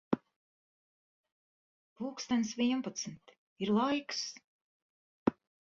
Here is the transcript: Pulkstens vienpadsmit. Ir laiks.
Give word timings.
Pulkstens 1.99 2.55
vienpadsmit. 2.63 3.37
Ir 3.67 3.75
laiks. 3.79 4.25